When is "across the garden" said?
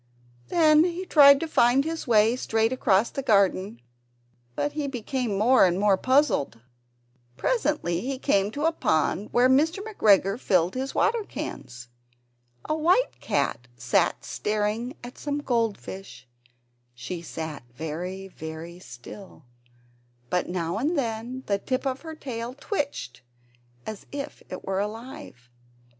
2.73-3.83